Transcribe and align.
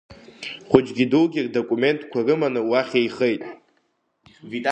Хәыҷгьы-дугьы 0.69 1.41
рдокументқәа 1.45 2.19
рыманы 2.25 2.61
уахь 2.69 2.93
еихеит. 2.99 3.43